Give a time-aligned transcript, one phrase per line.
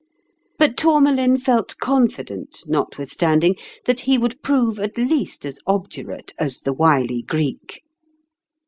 [0.57, 3.55] But Tourmalin felt confident, notwithstanding,
[3.85, 7.83] that he would prove at least as obdurate as the wily Greek.